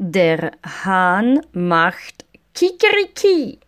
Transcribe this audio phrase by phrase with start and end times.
[0.00, 3.58] Der Hahn macht Kikeriki.